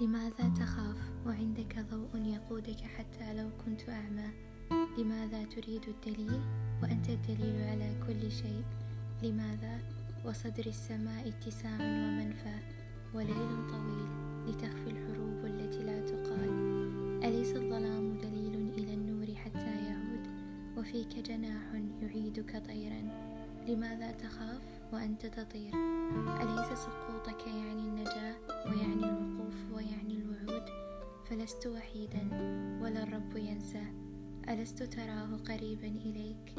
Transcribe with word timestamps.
لماذا 0.00 0.48
تخاف؟ 0.60 0.96
وعندك 1.26 1.78
ضوء 1.90 2.22
يقودك 2.22 2.80
حتى 2.80 3.34
لو 3.34 3.50
كنت 3.64 3.88
أعمى. 3.88 4.28
لماذا 4.98 5.44
تريد 5.44 5.82
الدليل؟ 5.88 6.40
وأنت 6.82 7.08
الدليل 7.08 7.62
على 7.62 7.94
كل 8.06 8.30
شيء. 8.30 8.64
لماذا؟ 9.22 9.78
وصدر 10.24 10.66
السماء 10.66 11.28
اتساع 11.28 11.78
ومنفى. 11.80 12.58
وليل 13.14 13.70
طويل 13.70 14.08
لتخفي 14.46 14.90
الحروب 14.90 15.44
التي 15.44 15.82
لا 15.82 16.00
تقال. 16.00 16.50
أليس 17.24 17.56
الظلام 17.56 18.18
دليل 18.18 18.70
إلى 18.78 18.94
النور 18.94 19.34
حتى 19.34 19.86
يعود؟ 19.86 20.26
وفيك 20.76 21.18
جناح 21.18 21.62
يعيدك 22.02 22.62
طيرا. 22.66 23.02
لماذا 23.68 24.10
تخاف 24.10 24.62
وأنت 24.92 25.26
تطير؟ 25.26 25.74
أليس 26.42 26.78
سقوطك 26.78 27.46
يعني 27.46 27.79
فلست 31.30 31.66
وحيدا 31.66 32.28
ولا 32.82 33.02
الرب 33.02 33.36
ينسى. 33.36 33.82
ألست 34.48 34.82
تراه 34.82 35.36
قريبا 35.48 35.86
إليك؟ 35.86 36.54